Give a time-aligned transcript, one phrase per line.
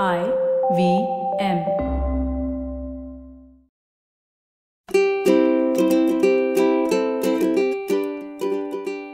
[0.00, 0.24] I
[0.74, 1.06] V
[1.38, 1.58] M.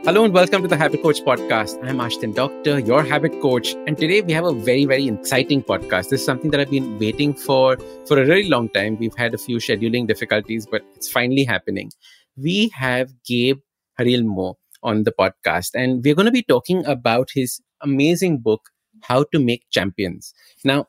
[0.04, 1.82] Hello and welcome to the Habit Coach podcast.
[1.82, 6.10] I'm Ashdin Doctor, your habit coach, and today we have a very, very exciting podcast.
[6.10, 7.76] This is something that I've been waiting for
[8.06, 8.96] for a really long time.
[8.98, 11.90] We've had a few scheduling difficulties, but it's finally happening.
[12.36, 13.58] We have Gabe
[13.98, 14.54] Jaramillo
[14.84, 18.60] on the podcast, and we're going to be talking about his amazing book,
[19.02, 20.32] How to Make Champions.
[20.64, 20.86] Now,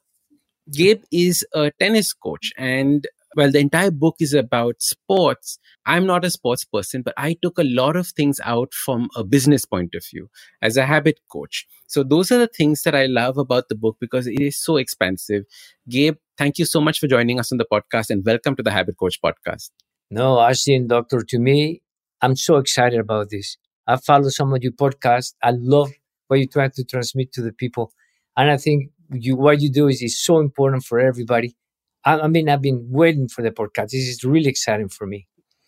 [0.72, 5.60] Gabe is a tennis coach, and well, the entire book is about sports.
[5.86, 9.24] I'm not a sports person, but I took a lot of things out from a
[9.24, 10.30] business point of view
[10.62, 11.68] as a habit coach.
[11.88, 14.78] So those are the things that I love about the book because it is so
[14.78, 15.44] expansive.
[15.88, 18.72] Gabe, thank you so much for joining us on the podcast and welcome to the
[18.72, 19.70] Habit Coach podcast.
[20.12, 21.82] No, Ashdin, doctor, to me,
[22.22, 23.58] I'm so excited about this.
[23.88, 25.34] I follow some of your podcasts.
[25.42, 25.92] I love
[26.28, 27.92] what you try to transmit to the people.
[28.40, 31.58] And I think you, what you do is, is so important for everybody.
[32.06, 33.90] I, I mean, I've been waiting for the podcast.
[33.90, 35.28] This is really exciting for me.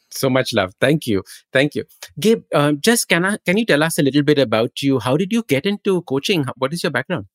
[0.09, 0.71] So much love.
[0.79, 1.23] Thank you.
[1.51, 1.83] Thank you.
[2.17, 4.99] Gabe, um, just can, I, can you tell us a little bit about you?
[4.99, 6.45] How did you get into coaching?
[6.55, 7.25] What is your background?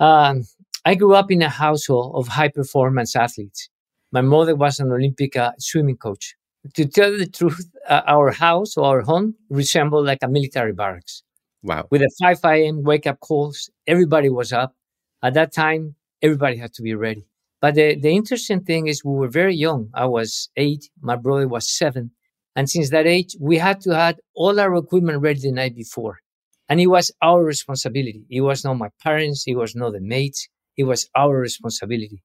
[0.00, 0.42] Um,
[0.84, 3.68] I grew up in a household of high performance athletes.
[4.10, 6.34] My mother was an Olympic uh, swimming coach.
[6.74, 11.22] To tell the truth, uh, our house or our home resembled like a military barracks.
[11.66, 11.88] Wow.
[11.90, 12.84] With a 5 a.m.
[12.84, 14.74] wake up calls, everybody was up.
[15.22, 17.26] At that time, everybody had to be ready.
[17.60, 19.90] But the, the interesting thing is we were very young.
[19.92, 22.12] I was eight, my brother was seven.
[22.54, 26.20] And since that age, we had to have all our equipment ready the night before.
[26.68, 28.24] And it was our responsibility.
[28.30, 29.44] It was not my parents.
[29.48, 30.48] It was not the mates.
[30.76, 32.22] It was our responsibility.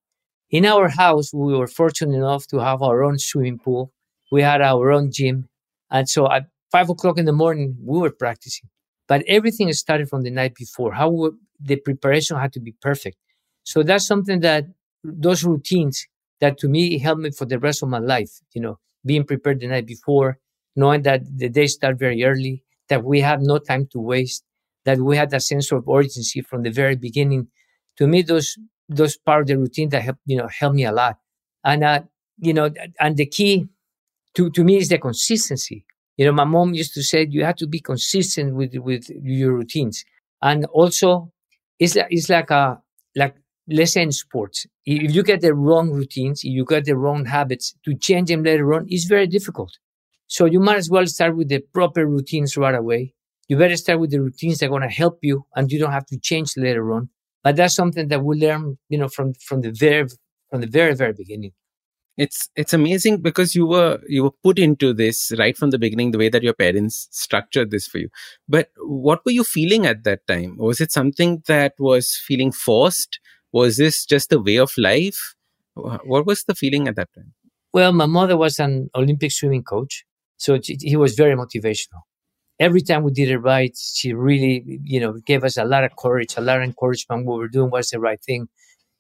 [0.52, 3.92] In our house, we were fortunate enough to have our own swimming pool.
[4.32, 5.50] We had our own gym.
[5.90, 8.70] And so at five o'clock in the morning, we were practicing.
[9.12, 10.92] But everything started from the night before.
[10.94, 11.12] How
[11.60, 13.18] the preparation had to be perfect.
[13.64, 14.66] So that's something that
[15.04, 16.08] those routines
[16.40, 18.32] that to me helped me for the rest of my life.
[18.54, 20.40] You know, being prepared the night before,
[20.76, 24.44] knowing that the day start very early, that we have no time to waste,
[24.86, 27.48] that we had that sense of urgency from the very beginning.
[27.98, 28.58] To me, those
[28.90, 31.18] those part of the routine that help you know help me a lot.
[31.64, 32.02] And uh,
[32.40, 32.70] you know,
[33.00, 33.68] and the key
[34.36, 35.86] to to me is the consistency.
[36.18, 39.54] You know, my mom used to say you have to be consistent with with your
[39.54, 40.04] routines,
[40.42, 41.32] and also
[41.80, 42.82] it's like it's like a
[43.16, 43.36] like
[43.68, 47.26] let's say in sports, if you get the wrong routines, if you get the wrong
[47.26, 49.72] habits, to change them later on is very difficult.
[50.28, 53.14] So you might as well start with the proper routines right away.
[53.48, 55.92] You better start with the routines that are going to help you and you don't
[55.92, 57.10] have to change later on.
[57.44, 60.08] But that's something that we learn, you know, from, from the very,
[60.50, 61.52] from the very, very beginning.
[62.24, 66.12] It's, it's amazing because you were, you were put into this right from the beginning,
[66.12, 68.10] the way that your parents structured this for you.
[68.48, 70.56] But what were you feeling at that time?
[70.58, 73.20] Was it something that was feeling forced?
[73.52, 75.36] Was this just the way of life?
[75.74, 77.34] What was the feeling at that time?
[77.74, 80.06] Well, my mother was an Olympic swimming coach,
[80.38, 82.02] so he was very motivational.
[82.60, 85.96] Every time we did it right, she really, you know, gave us a lot of
[85.96, 87.26] courage, a lot of encouragement.
[87.26, 88.48] What we were doing was the right thing.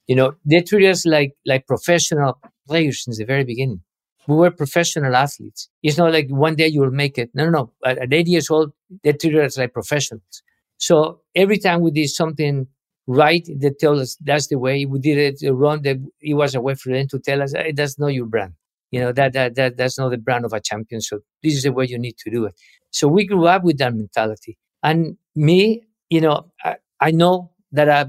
[0.08, 2.40] You know, they treated us like like professional
[2.72, 3.82] players since the very beginning.
[4.28, 5.62] We were professional athletes.
[5.84, 7.30] It's not like one day you will make it.
[7.34, 7.64] No, no, no.
[7.90, 8.72] At, at eight years old,
[9.04, 10.44] they treated us like professionals.
[10.78, 12.68] So every time we did something
[13.08, 16.62] right they tell us that's the way we did it wrong that it was a
[16.62, 18.54] way for them to tell us hey, that's not your brand
[18.92, 21.64] you know that, that that that's not the brand of a champion so this is
[21.64, 22.54] the way you need to do it
[22.92, 27.90] so we grew up with that mentality and me you know i, I know that
[27.90, 28.06] i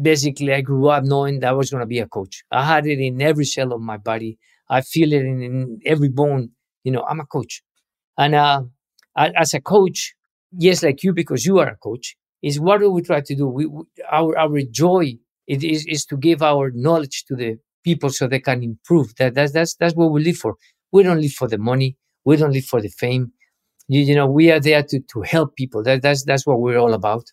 [0.00, 2.86] basically i grew up knowing that i was going to be a coach i had
[2.86, 4.38] it in every cell of my body
[4.68, 6.50] i feel it in, in every bone
[6.82, 7.62] you know i'm a coach
[8.18, 8.62] and uh,
[9.16, 10.14] as a coach
[10.52, 13.46] yes like you because you are a coach is what do we try to do?
[13.48, 13.66] We,
[14.10, 15.14] our our joy
[15.46, 19.14] it is, is to give our knowledge to the people so they can improve.
[19.16, 20.56] That that's that's that's what we live for.
[20.92, 21.96] We don't live for the money.
[22.24, 23.32] We don't live for the fame.
[23.88, 25.82] You, you know, we are there to to help people.
[25.82, 27.24] That that's that's what we're all about.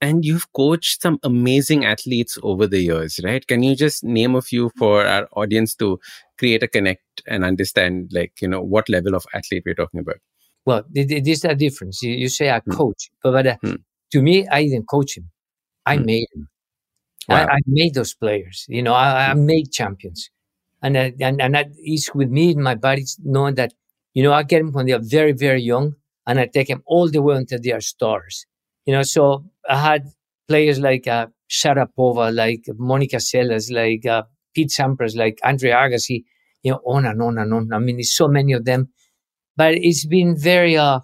[0.00, 3.46] And you've coached some amazing athletes over the years, right?
[3.46, 5.98] Can you just name a few for our audience to
[6.38, 10.16] create a connect and understand, like you know, what level of athlete we're talking about?
[10.66, 12.02] Well, there's a difference.
[12.02, 12.72] You, you say I hmm.
[12.72, 13.78] coach, but, but uh, mm.
[14.12, 15.30] to me, I didn't coach him.
[15.86, 16.04] I mm.
[16.04, 16.48] made him.
[17.28, 17.36] Wow.
[17.36, 18.66] I, I, made those players.
[18.68, 20.28] You know, I, I made champions,
[20.82, 23.74] and uh, and and that is with me in my body, knowing that
[24.12, 25.94] you know I get them when they are very very young,
[26.26, 28.44] and I take them all the way until they are stars.
[28.86, 30.04] You know, so I had
[30.48, 34.22] players like uh, Sharapova, like Monica Seles, like uh,
[34.54, 36.24] Pete Sampras, like Andre Agassi,
[36.62, 37.72] you know, on and on and on.
[37.72, 38.90] I mean, there's so many of them
[39.56, 41.00] but it's been very, uh,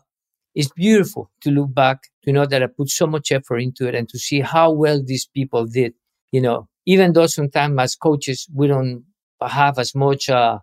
[0.54, 3.94] it's beautiful to look back to know that I put so much effort into it
[3.94, 5.94] and to see how well these people did,
[6.30, 9.04] you know, even though sometimes as coaches, we don't
[9.40, 10.58] have as much uh,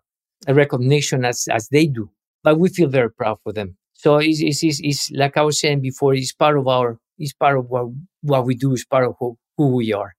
[0.48, 2.12] recognition as, as they do,
[2.44, 3.76] but we feel very proud for them.
[3.94, 7.34] So it's, it's, it's, it's, like I was saying before, it's part of our, it's
[7.34, 7.88] part of what,
[8.22, 10.16] what we do, it's part of who, who we are,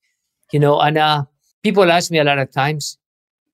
[0.53, 1.25] you know, and, uh,
[1.63, 2.99] people ask me a lot of times,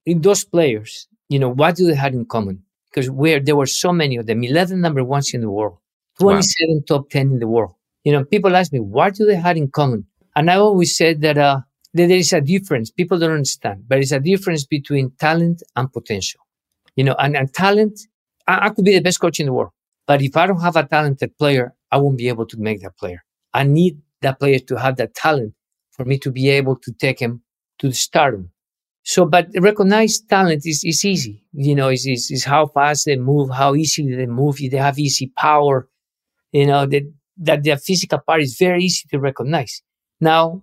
[0.05, 2.63] in those players, you know, what do they have in common?
[2.91, 5.79] Because where there were so many of them, 11 number ones in the world,
[6.21, 6.83] 27 wow.
[6.87, 7.75] top 10 in the world.
[8.05, 10.07] You know, people ask me, what do they have in common?
[10.37, 11.61] And I always said that, uh,
[11.95, 12.91] that there is a difference.
[12.91, 16.41] People don't understand, but it's a difference between talent and potential.
[16.95, 18.01] You know, and, and talent,
[18.47, 19.73] I, I could be the best coach in the world,
[20.07, 22.97] but if I don't have a talented player, I won't be able to make that
[22.97, 23.25] player.
[23.57, 25.55] I need that player to have that talent
[25.91, 27.43] for me to be able to take him
[27.79, 28.51] to the stardom.
[29.03, 31.43] So, but recognize talent is, is easy.
[31.53, 34.59] You know, is, is, is how fast they move, how easily they move.
[34.59, 35.89] They have easy power.
[36.53, 37.05] You know, that,
[37.39, 39.81] that their physical part is very easy to recognize.
[40.21, 40.63] Now,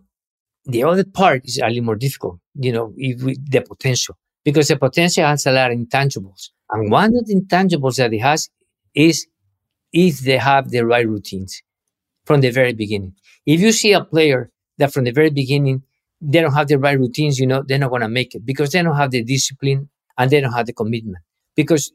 [0.66, 4.78] the other part is a little more difficult, you know, we, the potential, because the
[4.78, 6.50] potential has a lot of intangibles.
[6.70, 8.50] And one of the intangibles that it has
[8.94, 9.26] is
[9.92, 11.62] if they have the right routines
[12.26, 13.14] from the very beginning.
[13.46, 15.84] If you see a player that from the very beginning
[16.24, 18.72] they don't have the right routines, you know, they're not going to make it because
[18.72, 21.18] they don't have the discipline and they don't have the commitment.
[21.56, 21.92] Because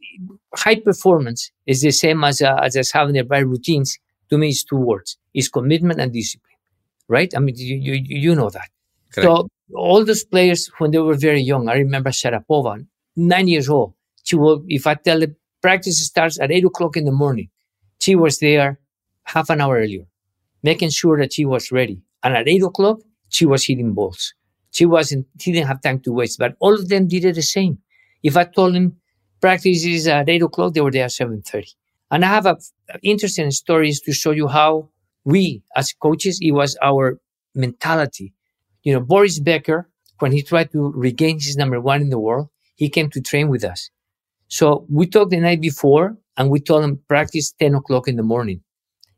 [0.54, 3.98] high performance is the same as, uh, as having the right routines.
[4.30, 6.44] To me, it's two words: It's commitment and discipline.
[7.08, 7.32] Right?
[7.34, 8.68] I mean, you you, you know that.
[9.12, 9.24] Correct.
[9.24, 12.86] So all those players when they were very young, I remember Sharapova,
[13.16, 13.94] nine years old.
[14.24, 17.48] She will, if I tell the practice starts at eight o'clock in the morning,
[18.00, 18.78] she was there
[19.24, 20.04] half an hour earlier,
[20.62, 22.00] making sure that she was ready.
[22.22, 24.34] And at eight o'clock, she was hitting balls.
[24.70, 27.42] She wasn't, she didn't have time to waste, but all of them did it the
[27.42, 27.78] same.
[28.22, 28.96] If I told them
[29.40, 31.74] practice is at eight o'clock, they were there at 7.30.
[32.10, 32.56] And I have a,
[33.02, 34.90] interesting stories to show you how
[35.24, 37.20] we as coaches, it was our
[37.54, 38.32] mentality.
[38.82, 39.88] You know, Boris Becker,
[40.18, 43.48] when he tried to regain his number one in the world, he came to train
[43.48, 43.90] with us.
[44.48, 48.22] So we talked the night before and we told him practice 10 o'clock in the
[48.22, 48.62] morning.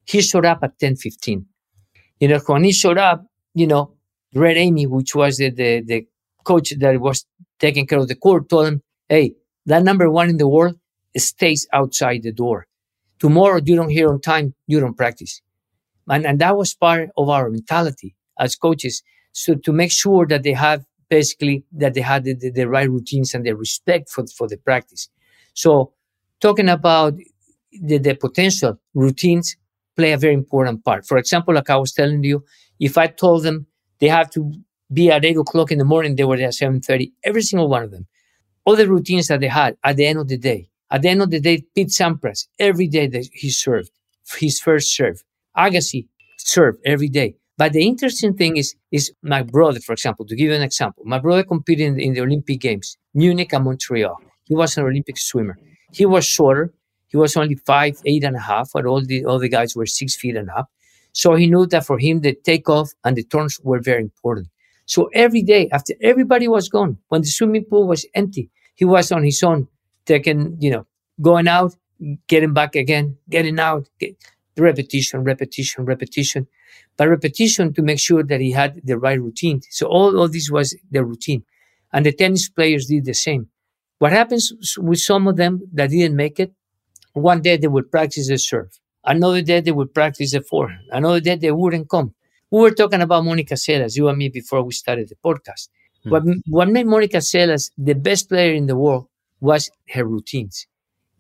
[0.05, 1.45] He showed up at 10.15.
[2.21, 3.25] You know, when he showed up,
[3.55, 3.95] you know,
[4.35, 6.07] Red Ayme, which was the, the, the
[6.45, 7.27] coach that was
[7.59, 9.35] taking care of the court, told him, hey,
[9.67, 10.79] that number one in the world
[11.17, 12.67] stays outside the door.
[13.19, 15.43] Tomorrow you don't hear on time, you don't practice.
[16.09, 19.03] And, and that was part of our mentality as coaches.
[19.33, 22.89] So to make sure that they have basically that they had the, the, the right
[22.89, 25.09] routines and the respect for, for the practice.
[25.55, 25.93] So
[26.41, 27.15] talking about
[27.73, 29.57] the, the potential routines
[30.01, 31.01] play a very important part.
[31.11, 32.37] For example, like I was telling you,
[32.89, 33.59] if I told them
[34.01, 34.41] they have to
[34.93, 36.17] be at eight o'clock in the morning.
[36.17, 37.13] They were there at seven thirty.
[37.23, 38.07] Every single one of them.
[38.65, 40.69] All the routines that they had at the end of the day.
[40.91, 43.91] At the end of the day, Pete Sampras every day that he served
[44.39, 45.23] his first serve.
[45.57, 46.09] Agassi
[46.39, 47.37] served every day.
[47.57, 51.03] But the interesting thing is, is my brother, for example, to give you an example,
[51.05, 54.17] my brother competed in, in the Olympic Games, Munich and Montreal.
[54.45, 55.57] He was an Olympic swimmer.
[55.93, 56.73] He was shorter.
[57.11, 60.17] He was only five, eight and a half, but all the other guys were six
[60.17, 60.71] feet and up.
[61.13, 64.49] So he knew that for him, the takeoff and the turns were very important.
[64.87, 69.13] So every day after everybody was gone, when the swimming pool was empty, he was
[69.13, 69.69] on his own,
[70.07, 70.87] taking, you know,
[71.21, 71.75] going out,
[72.29, 74.17] getting back again, getting out, get,
[74.57, 76.47] repetition, repetition, repetition,
[76.97, 79.61] but repetition to make sure that he had the right routine.
[79.71, 81.45] So all of this was the routine.
[81.93, 83.49] And the tennis players did the same.
[83.99, 86.53] What happens with some of them that didn't make it?
[87.13, 88.79] One day they would practice the serve.
[89.05, 90.85] Another day they would practice the forehand.
[90.91, 92.15] Another day they wouldn't come.
[92.51, 95.69] We were talking about Monica Seles, you and me, before we started the podcast.
[96.05, 96.11] Hmm.
[96.11, 99.07] What, what made Monica Seles the best player in the world
[99.41, 100.67] was her routines.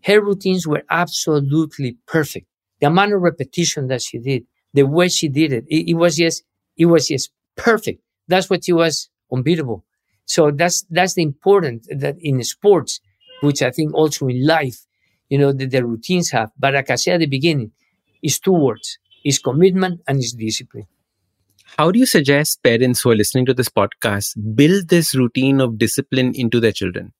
[0.04, 2.46] Her routines were absolutely perfect.
[2.80, 6.16] The amount of repetition that she did, the way she did it, it, it was
[6.16, 6.42] just,
[6.76, 8.02] it was just perfect.
[8.28, 9.84] That's what she was unbeatable.
[10.24, 13.00] So that's, that's the important that in sports,
[13.42, 14.86] which I think also in life,
[15.30, 16.50] you know, that the routines have.
[16.58, 17.72] But like I said at the beginning,
[18.22, 18.98] it's two words.
[19.24, 20.86] It's commitment and it's discipline.
[21.78, 25.78] How do you suggest parents who are listening to this podcast build this routine of
[25.78, 27.12] discipline into their children?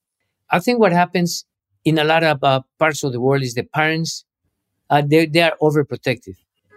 [0.50, 1.44] I think what happens
[1.84, 4.24] in a lot of uh, parts of the world is the parents,
[4.90, 6.36] uh, they, they are overprotective.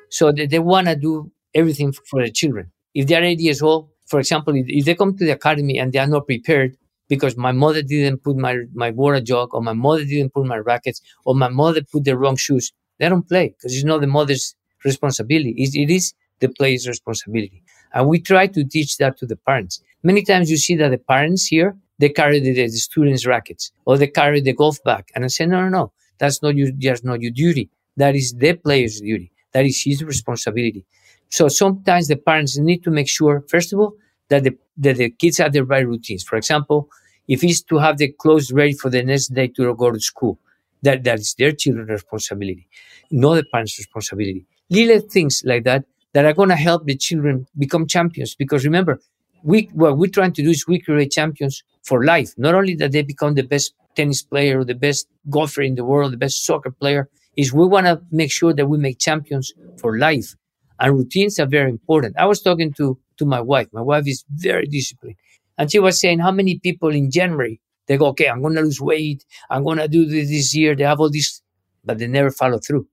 [0.10, 2.72] So they, they want to do everything for their children.
[2.94, 5.80] If they are eight years old, for example, if, if they come to the academy
[5.80, 9.62] and they are not prepared, because my mother didn't put my, my water jug or
[9.62, 12.72] my mother didn't put my rackets or my mother put the wrong shoes.
[13.00, 15.54] They don't play because it's not the mother's responsibility.
[15.58, 17.64] It, it is the player's responsibility.
[17.94, 19.82] And we try to teach that to the parents.
[20.04, 23.98] Many times you see that the parents here, they carry the, the students' rackets or
[23.98, 25.06] they carry the golf bag.
[25.16, 27.70] And I say, no, no, no, that's not your, just not your duty.
[27.98, 29.32] That is the player's duty.
[29.54, 30.86] That is his responsibility.
[31.30, 33.94] So sometimes the parents need to make sure, first of all,
[34.34, 36.24] that the, that the kids have the right routines.
[36.24, 36.90] For example,
[37.28, 40.40] if it's to have the clothes ready for the next day to go to school,
[40.82, 42.68] that, that is their children's responsibility,
[43.12, 44.46] not the parents' responsibility.
[44.70, 48.36] Little things like that that are going to help the children become champions.
[48.36, 49.00] Because remember,
[49.44, 52.34] we what we're trying to do is we create champions for life.
[52.38, 55.86] Not only that they become the best tennis player or the best golfer in the
[55.86, 59.54] world, the best soccer player, is we want to make sure that we make champions
[59.80, 60.36] for life.
[60.80, 62.16] And routines are very important.
[62.18, 63.68] I was talking to, to my wife.
[63.74, 65.16] My wife is very disciplined.
[65.58, 68.62] And she was saying how many people in January, they go, okay, I'm going to
[68.62, 69.24] lose weight.
[69.50, 70.76] I'm going to do this this year.
[70.76, 71.42] They have all this,
[71.84, 72.88] but they never follow through.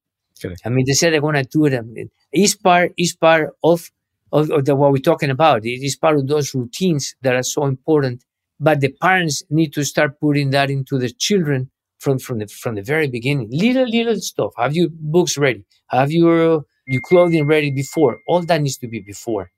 [0.64, 2.10] I mean, they say they're going to do it.
[2.32, 3.90] It's part, it's part of,
[4.32, 5.64] of, of the, what we're talking about.
[5.64, 8.24] It is part of those routines that are so important.
[8.58, 12.74] But the parents need to start putting that into the children from, from the, from
[12.74, 13.48] the very beginning.
[13.50, 14.52] Little, little stuff.
[14.56, 15.64] Have your books ready?
[15.88, 18.18] Have your, your clothing ready before?
[18.26, 19.50] All that needs to be before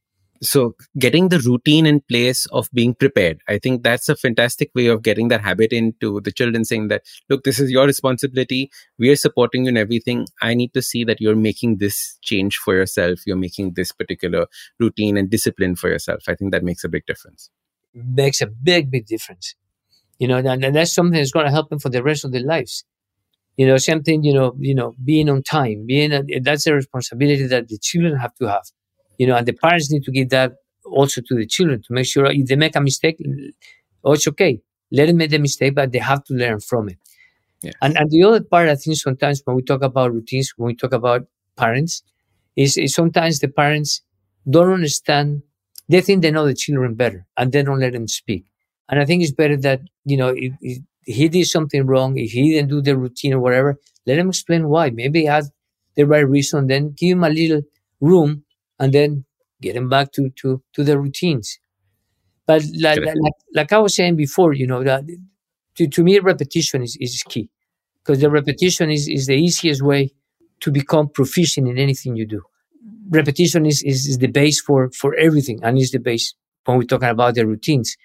[0.43, 4.87] so getting the routine in place of being prepared i think that's a fantastic way
[4.87, 8.71] of getting that habit into the children saying that look this is your responsibility.
[8.99, 10.27] We are supporting you in everything.
[10.41, 13.21] I need to see that you're making this change for yourself.
[13.27, 14.47] You're making this particular
[14.79, 16.23] routine and discipline for yourself.
[16.29, 17.51] I think that makes a big difference.
[17.95, 19.55] Makes a big big difference.
[20.19, 22.33] You know and, and that's something that's going to help them for the rest of
[22.33, 22.85] their lives.
[23.57, 27.47] You know something you know you know being on time being a, that's a responsibility
[27.47, 28.65] that the children have to have
[29.19, 30.55] you know, and the parents need to give that
[30.85, 33.17] also to the children to make sure if they make a mistake,
[34.05, 34.61] oh, it's okay.
[34.91, 36.99] Let them make the mistake, but they have to learn from it.
[37.63, 37.73] Yeah.
[37.81, 40.77] And, and the other part, I think sometimes when we talk about routines, when we
[40.77, 41.27] talk about
[41.57, 42.03] parents,
[42.57, 44.03] is, is sometimes the parents
[44.49, 45.43] don't understand.
[45.89, 48.45] They think they know the children better and they don't let them speak.
[48.89, 52.33] And I think it's better that, you know, if, if he did something wrong, if
[52.33, 54.91] he didn't do the routine or whatever, let him explain why.
[54.91, 55.51] Maybe he has
[55.95, 56.67] the right reason.
[56.67, 57.63] Then give him a little
[58.01, 58.45] room
[58.83, 59.25] and then
[59.63, 61.59] getting back to to to the routines.
[62.47, 65.05] But like, like, like I was saying before, you know, that
[65.77, 67.49] to, to me repetition is, is key
[68.03, 70.11] because the repetition is, is the easiest way
[70.61, 72.43] to become proficient in anything you do.
[73.11, 76.35] Repetition is, is, is the base for, for everything and is the base
[76.65, 77.97] when we're talking about the routines.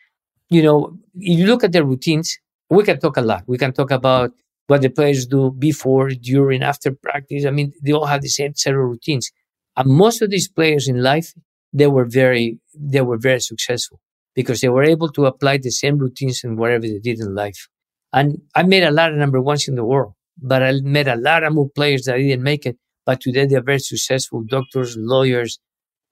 [0.49, 2.37] You know, if you look at the routines,
[2.69, 3.43] we can talk a lot.
[3.47, 4.31] We can talk about
[4.67, 7.45] what the players do before, during, after practice.
[7.45, 9.31] I mean, they all have the same set of routines.
[9.77, 11.33] And most of these players in life,
[11.71, 14.01] they were very, they were very successful
[14.33, 17.67] because they were able to apply the same routines in whatever they did in life.
[18.11, 21.15] And I made a lot of number ones in the world, but I met a
[21.15, 22.77] lot of more players that didn't make it.
[23.05, 25.59] But today they're very successful doctors, lawyers,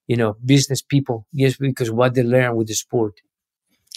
[0.08, 3.14] you know, business people, just because what they learn with the sport.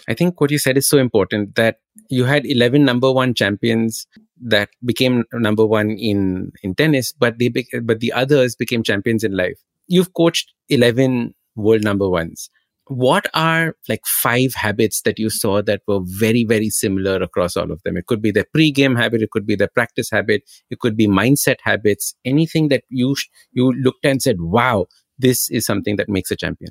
[0.08, 1.76] I think what you said is so important that
[2.08, 4.06] you had 11 number one champions
[4.42, 7.52] that became number one in, in tennis, but they,
[7.83, 9.59] but the others became champions in life.
[9.87, 12.50] You've coached 11 world number ones.
[12.87, 17.71] What are like five habits that you saw that were very, very similar across all
[17.71, 17.99] of them?
[17.99, 19.21] It could be their pre-game habit.
[19.21, 20.42] It could be their practice habit.
[20.71, 22.14] It could be mindset habits.
[22.25, 23.14] Anything that you,
[23.52, 24.87] you looked and said, wow,
[25.18, 26.71] this is something that makes a champion.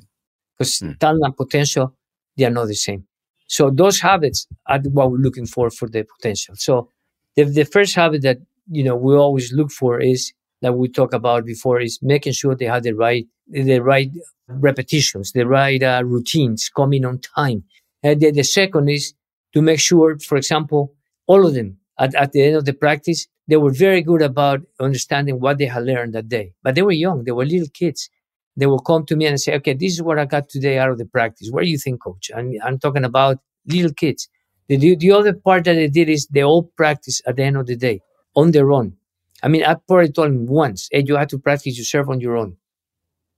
[0.58, 0.92] Because hmm.
[0.98, 1.96] talent and potential,
[2.36, 3.04] they are not the same.
[3.46, 6.54] So those habits are what we're looking for for the potential.
[6.56, 6.90] So
[7.38, 8.38] the, the first habit that,
[8.70, 12.54] you know, we always look for is that we talked about before is making sure
[12.54, 14.10] they have the right, the right
[14.48, 17.62] repetitions, the right uh, routines coming on time.
[18.02, 19.14] And the, the second is
[19.54, 20.94] to make sure, for example,
[21.26, 24.60] all of them at, at the end of the practice, they were very good about
[24.80, 26.52] understanding what they had learned that day.
[26.62, 27.24] But they were young.
[27.24, 28.10] They were little kids
[28.58, 30.90] they will come to me and say, okay, this is what I got today out
[30.90, 31.48] of the practice.
[31.50, 32.30] What do you think, coach?
[32.36, 34.28] I'm, I'm talking about little kids.
[34.68, 37.66] The, the other part that they did is they all practice at the end of
[37.66, 38.00] the day
[38.34, 38.96] on their own.
[39.42, 42.36] I mean, I probably told them once, hey, you have to practice yourself on your
[42.36, 42.56] own.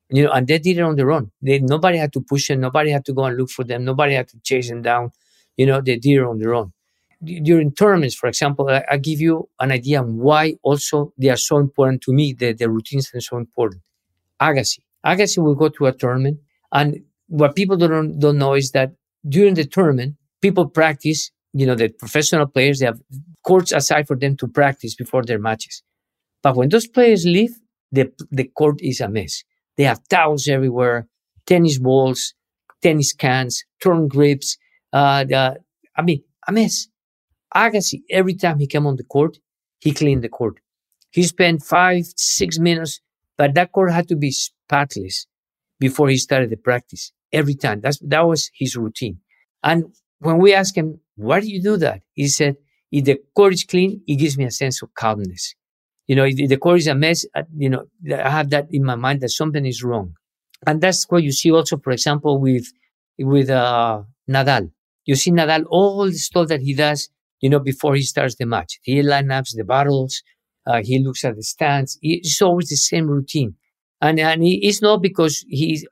[0.08, 1.30] You know, and they did it on their own.
[1.40, 2.60] They, nobody had to push them.
[2.60, 3.84] Nobody had to go and look for them.
[3.84, 5.12] Nobody had to chase them down.
[5.56, 6.72] You know, they did it on their own.
[7.22, 11.36] During tournaments, for example, I, I give you an idea on why also they are
[11.36, 12.32] so important to me.
[12.32, 13.82] The, the routines are so important.
[14.40, 14.80] Agassi.
[15.06, 16.40] Agassi will go to a tournament.
[16.72, 18.92] And what people don't, don't know is that
[19.28, 23.00] during the tournament, people practice, you know, the professional players, they have
[23.44, 25.82] courts aside for them to practice before their matches.
[26.42, 27.50] But when those players leave,
[27.92, 29.42] the, the court is a mess.
[29.76, 31.08] They have towels everywhere,
[31.46, 32.34] tennis balls,
[32.82, 34.56] tennis cans, turn grips.
[34.92, 35.56] Uh, the,
[35.96, 36.88] I mean, a mess.
[37.54, 39.38] Agassi, every time he came on the court,
[39.80, 40.60] he cleaned the court.
[41.10, 43.00] He spent five, six minutes,
[43.36, 45.26] but that court had to be spotless
[45.80, 47.80] before he started the practice every time.
[47.80, 49.18] That's, that was his routine.
[49.62, 49.86] And
[50.20, 52.02] when we asked him, why do you do that?
[52.14, 52.56] He said,
[52.92, 55.54] if the court is clean, it gives me a sense of calmness.
[56.06, 58.84] You know, if the court is a mess, uh, you know, I have that in
[58.84, 60.14] my mind that something is wrong.
[60.66, 62.66] And that's what you see also, for example, with
[63.18, 64.72] with uh, Nadal.
[65.04, 67.08] You see Nadal, all the stuff that he does,
[67.40, 68.78] you know, before he starts the match.
[68.82, 70.22] He lineups the bottles.
[70.66, 71.98] Uh, he looks at the stands.
[72.02, 73.54] It's always the same routine.
[74.02, 75.86] And, and it's not because he's,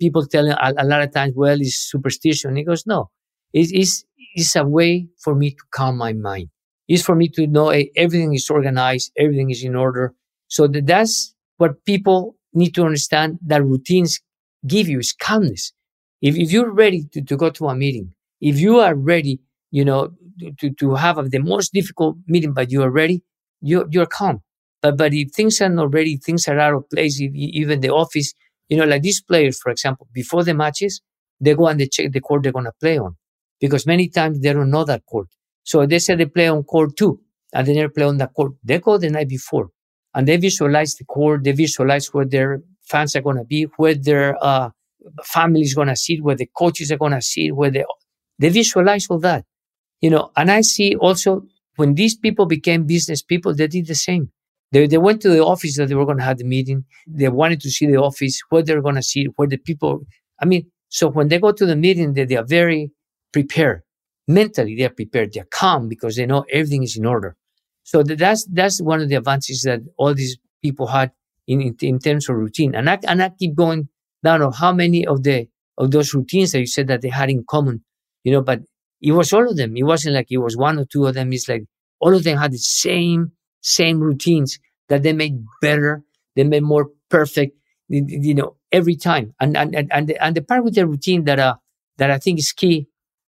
[0.00, 2.56] people tell him a, a, lot of times, well, it's superstition.
[2.56, 3.10] He goes, no,
[3.54, 6.48] it's, it's, a way for me to calm my mind.
[6.88, 10.12] It's for me to know hey, everything is organized, everything is in order.
[10.48, 14.20] So that that's what people need to understand that routines
[14.66, 15.72] give you is calmness.
[16.20, 19.84] If, if you're ready to, to go to a meeting, if you are ready, you
[19.84, 20.10] know,
[20.58, 23.22] to, to have the most difficult meeting, but you are ready,
[23.60, 24.42] you, you're calm.
[24.82, 27.90] But, but if things are not ready, things are out of place, if, even the
[27.90, 28.34] office,
[28.68, 31.00] you know, like these players, for example, before the matches,
[31.40, 33.16] they go and they check the court they're going to play on
[33.60, 35.28] because many times they don't know that court.
[35.62, 37.20] So they say they play on court two
[37.52, 38.52] and they never play on that court.
[38.62, 39.70] They go the night before
[40.14, 41.44] and they visualize the court.
[41.44, 44.70] They visualize where their fans are going to be, where their uh,
[45.22, 47.84] family is going to sit, where the coaches are going to sit, where they,
[48.38, 49.44] they visualize all that.
[50.00, 51.44] You know, and I see also
[51.76, 54.30] when these people became business people, they did the same.
[54.72, 56.84] They, they went to the office that they were going to have the meeting.
[57.06, 60.00] They wanted to see the office, where they're going to see, where the people,
[60.40, 62.90] I mean, so when they go to the meeting, they, they are very
[63.34, 63.82] prepared.
[64.28, 65.32] Mentally, they are prepared.
[65.32, 67.36] They're calm because they know everything is in order.
[67.82, 71.10] So that's, that's one of the advantages that all these people had
[71.46, 72.74] in, in, in terms of routine.
[72.74, 73.88] And I, and I keep going
[74.22, 77.28] down of how many of the, of those routines that you said that they had
[77.28, 77.84] in common,
[78.22, 78.60] you know, but
[79.02, 79.76] it was all of them.
[79.76, 81.32] It wasn't like it was one or two of them.
[81.32, 81.64] It's like
[82.00, 86.02] all of them had the same, same routines that they made better.
[86.36, 89.34] They made more perfect, you know, every time.
[89.40, 91.56] And, and, and, and, the, and the part with the routine that, uh,
[91.98, 92.88] that I think is key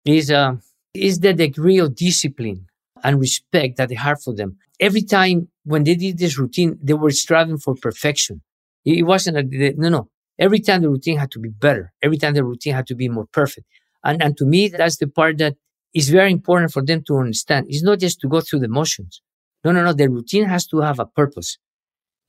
[0.08, 0.56] is, uh,
[0.94, 2.68] is the degree of discipline
[3.04, 4.58] and respect that they had for them.
[4.80, 8.42] Every time when they did this routine, they were striving for perfection.
[8.86, 10.10] It wasn't they, no, no.
[10.40, 11.92] Every time the routine had to be better.
[12.02, 13.66] Every time the routine had to be more perfect.
[14.04, 15.56] And, and to me, that's the part that
[15.94, 17.66] is very important for them to understand.
[17.70, 19.22] It's not just to go through the motions.
[19.64, 19.94] No, no, no.
[19.94, 21.58] The routine has to have a purpose.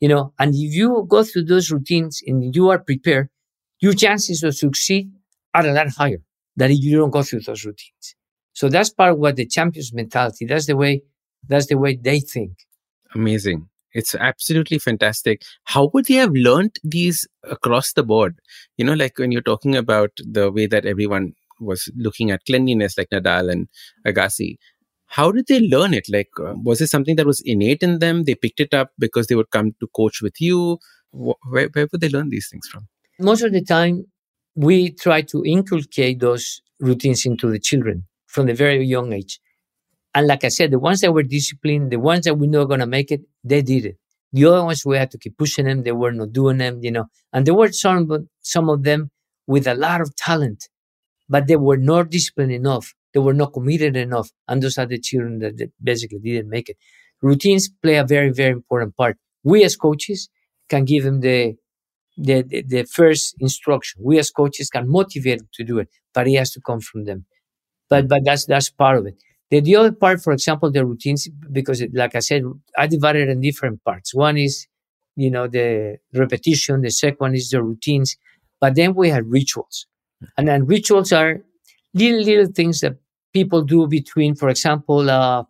[0.00, 3.28] You know, and if you go through those routines and you are prepared,
[3.80, 5.12] your chances of succeed
[5.54, 6.18] are a lot higher
[6.58, 8.14] than if you don't go through those routines.
[8.52, 10.44] So that's part of what the champions mentality.
[10.44, 11.02] That's the way.
[11.46, 12.52] That's the way they think.
[13.14, 13.68] Amazing.
[13.92, 15.42] It's absolutely fantastic.
[15.64, 18.40] How would they have learned these across the board?
[18.76, 22.98] You know, like when you're talking about the way that everyone was looking at cleanliness,
[22.98, 23.68] like Nadal and
[24.06, 24.56] Agassi.
[25.06, 26.06] How did they learn it?
[26.10, 28.24] Like, uh, was it something that was innate in them?
[28.24, 30.78] They picked it up because they would come to coach with you.
[31.12, 32.88] Where, where would they learn these things from?
[33.18, 34.04] Most of the time,
[34.58, 39.38] we try to inculcate those routines into the children from the very young age.
[40.16, 42.66] And like I said, the ones that were disciplined, the ones that we know are
[42.66, 43.98] going to make it, they did it.
[44.32, 45.84] The other ones we had to keep pushing them.
[45.84, 47.06] They were not doing them, you know.
[47.32, 49.12] And there were some, some of them
[49.46, 50.68] with a lot of talent,
[51.28, 52.94] but they were not disciplined enough.
[53.14, 54.30] They were not committed enough.
[54.48, 56.78] And those are the children that, that basically didn't make it.
[57.22, 59.18] Routines play a very, very important part.
[59.44, 60.28] We as coaches
[60.68, 61.56] can give them the,
[62.18, 64.02] the, the, the first instruction.
[64.04, 67.04] We as coaches can motivate them to do it, but it has to come from
[67.04, 67.24] them.
[67.88, 69.14] But, but that's, that's part of it.
[69.50, 72.42] The, the other part, for example, the routines, because it, like I said,
[72.76, 74.14] I divided in different parts.
[74.14, 74.66] One is,
[75.16, 76.82] you know, the repetition.
[76.82, 78.16] The second one is the routines.
[78.60, 79.86] But then we have rituals.
[80.36, 81.40] And then rituals are
[81.94, 82.96] little, little things that
[83.32, 85.44] people do between, for example, uh,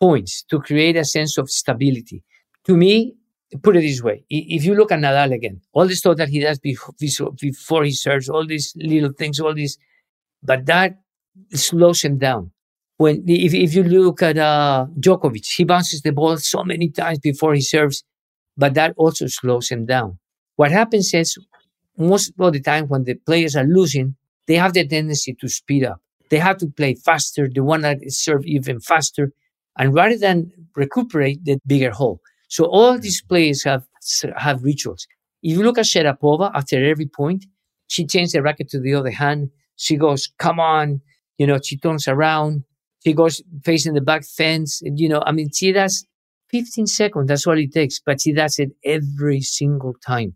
[0.00, 2.22] points to create a sense of stability.
[2.66, 3.14] To me,
[3.62, 4.24] put it this way.
[4.30, 8.28] If you look at Nadal again, all the stuff that he does before he serves,
[8.28, 9.78] all these little things, all these,
[10.42, 10.96] but that
[11.52, 12.50] slows him down.
[12.96, 17.18] When if, if you look at uh, Djokovic, he bounces the ball so many times
[17.18, 18.04] before he serves,
[18.56, 20.18] but that also slows him down.
[20.56, 21.36] What happens is
[21.96, 25.84] most of the time when the players are losing, they have the tendency to speed
[25.84, 26.00] up.
[26.30, 27.48] They have to play faster.
[27.52, 29.32] They want to serve even faster.
[29.78, 32.20] And rather than recuperate the bigger hole.
[32.52, 33.82] So all these players have,
[34.36, 35.06] have rituals.
[35.42, 37.46] If you look at Sharapova, after every point,
[37.86, 39.48] she changes the racket to the other hand.
[39.76, 41.00] She goes, come on.
[41.38, 42.64] You know, she turns around.
[43.02, 44.82] She goes facing the back fence.
[44.84, 46.06] You know, I mean, she does
[46.50, 47.28] 15 seconds.
[47.28, 48.00] That's all it takes.
[48.04, 50.34] But she does it every single time.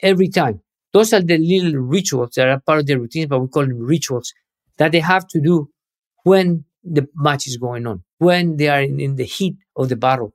[0.00, 0.62] Every time.
[0.94, 3.78] Those are the little rituals that are part of the routines, but we call them
[3.78, 4.32] rituals
[4.78, 5.68] that they have to do
[6.24, 9.96] when the match is going on, when they are in, in the heat of the
[9.96, 10.32] battle.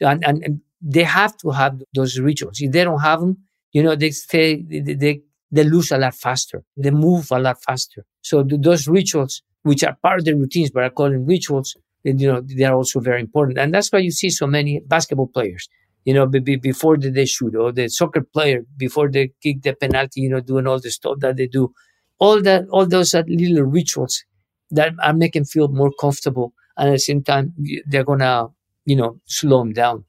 [0.00, 2.58] And, and, and, they have to have those rituals.
[2.60, 3.38] If they don't have them,
[3.72, 6.62] you know, they stay, they, they, they lose a lot faster.
[6.76, 8.04] They move a lot faster.
[8.22, 12.14] So those rituals, which are part of the routines, but I call them rituals, you
[12.14, 13.58] know, they are also very important.
[13.58, 15.68] And that's why you see so many basketball players
[16.04, 20.22] you know, be, before they shoot, or the soccer player before they kick the penalty,
[20.22, 21.72] you know, doing all the stuff that they do,
[22.18, 24.24] all that, all those little rituals
[24.70, 26.52] that are making feel more comfortable.
[26.76, 27.54] And at the same time,
[27.86, 28.48] they're going to,
[28.86, 30.04] you know, slow them down.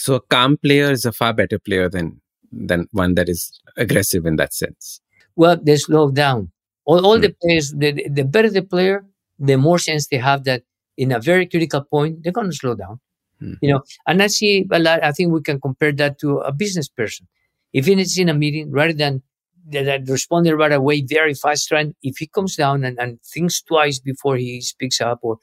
[0.00, 4.26] So a calm player is a far better player than than one that is aggressive
[4.26, 5.00] in that sense.
[5.36, 6.50] Well, they slow down.
[6.84, 7.22] All, all mm.
[7.22, 9.04] the players, the, the better the player,
[9.38, 10.64] the more chance they have that
[10.96, 12.98] in a very critical point, they're going to slow down.
[13.40, 13.56] Mm.
[13.62, 15.04] You know, and I see a lot.
[15.04, 17.28] I think we can compare that to a business person.
[17.72, 19.22] If it's in a meeting, rather than
[19.70, 24.00] that responding right away very fast, trying if he comes down and, and thinks twice
[24.00, 25.38] before he speaks up, or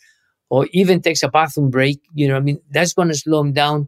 [0.50, 3.54] or even takes a bathroom break, you know, I mean, that's going to slow him
[3.54, 3.88] down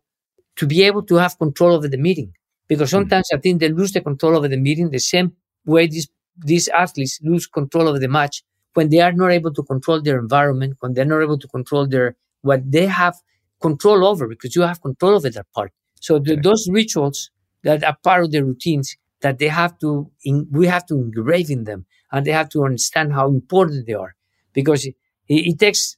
[0.59, 2.33] to be able to have control over the meeting.
[2.67, 2.97] Because hmm.
[2.97, 3.37] sometimes mm.
[3.37, 5.31] I think they lose the control over the meeting the same
[5.65, 6.07] way these
[6.51, 8.43] these athletes lose control over the match
[8.73, 11.87] when they are not able to control their environment, when they're not able to control
[11.87, 13.15] their what they have
[13.61, 15.71] control over, because you have control over that part.
[15.99, 17.29] So the, those rituals
[17.63, 21.49] that are part of the routines that they have to in, we have to engrave
[21.49, 24.15] in them, and they have to understand how important they are,
[24.53, 24.95] because it,
[25.27, 25.97] it takes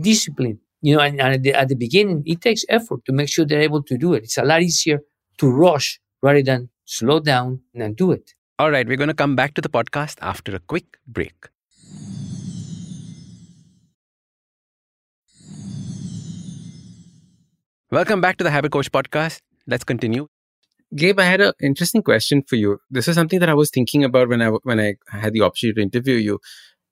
[0.00, 0.58] discipline.
[0.84, 3.46] You know, and, and at, the, at the beginning, it takes effort to make sure
[3.46, 4.24] they're able to do it.
[4.24, 5.00] It's a lot easier
[5.38, 8.34] to rush rather than slow down and do it.
[8.58, 11.48] All right, we're going to come back to the podcast after a quick break.
[17.90, 19.40] Welcome back to the Habit Coach podcast.
[19.66, 20.26] Let's continue.
[20.94, 22.78] Gabe, I had an interesting question for you.
[22.90, 25.76] This is something that I was thinking about when I when I had the opportunity
[25.76, 26.40] to interview you.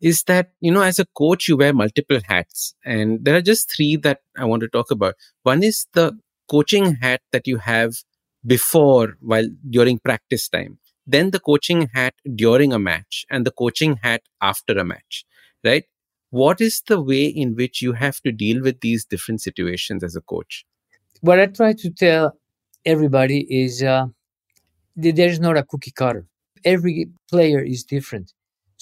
[0.02, 3.72] Is that you know, as a coach, you wear multiple hats, and there are just
[3.74, 5.14] three that I want to talk about.
[5.44, 6.18] One is the
[6.50, 7.94] coaching hat that you have
[8.44, 13.98] before, while during practice time then the coaching hat during a match and the coaching
[14.02, 15.24] hat after a match,
[15.64, 15.84] right?
[16.30, 20.16] What is the way in which you have to deal with these different situations as
[20.16, 20.64] a coach?
[21.20, 22.38] What I try to tell
[22.86, 24.06] everybody is uh,
[24.96, 26.26] there is not a cookie cutter.
[26.64, 28.32] Every player is different.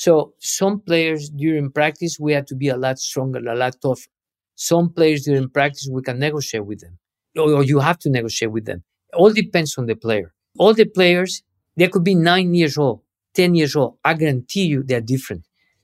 [0.00, 4.08] So some players during practice we have to be a lot stronger, a lot tougher.
[4.54, 6.98] Some players during practice we can negotiate with them,
[7.36, 8.82] or you have to negotiate with them.
[9.12, 10.32] All depends on the player.
[10.58, 11.42] All the players
[11.76, 13.02] they could be nine years old,
[13.34, 13.98] 10 years old.
[14.02, 15.42] I guarantee you they're different.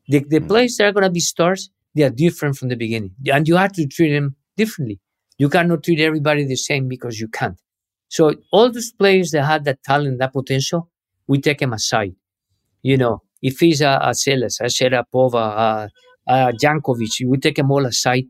[0.08, 0.48] The, the mm.
[0.48, 3.14] players that are going to be stars, they are different from the beginning.
[3.30, 4.98] And you have to treat them differently.
[5.36, 7.60] You cannot treat everybody the same because you can't.
[8.08, 10.88] So all those players that had that talent, that potential,
[11.26, 12.14] we take them aside.
[12.82, 15.90] You know, if he's a, a Seles, a Sharapova, a,
[16.32, 18.24] a Jankovic, we take them all aside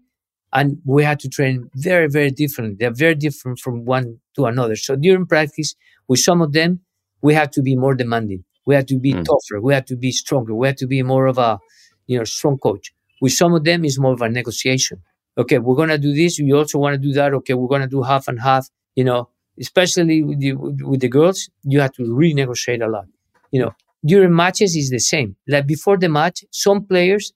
[0.53, 2.77] and we had to train very, very differently.
[2.79, 4.77] They're very different from one to another.
[4.77, 5.75] So during practice,
[6.09, 6.81] with some of them,
[7.23, 8.45] we have to be more demanding.
[8.66, 9.25] We have to be mm.
[9.25, 9.61] tougher.
[9.61, 10.55] We have to be stronger.
[10.55, 11.59] We have to be more of a,
[12.07, 12.92] you know, strong coach.
[13.21, 15.03] With some of them, it's more of a negotiation.
[15.38, 16.38] Okay, we're gonna do this.
[16.38, 17.35] You also want to do that.
[17.35, 18.69] Okay, we're gonna do half and half.
[18.95, 19.29] You know,
[19.61, 23.07] especially with the, with the girls, you have to renegotiate a lot.
[23.51, 25.37] You know, during matches is the same.
[25.49, 27.33] Like before the match, some players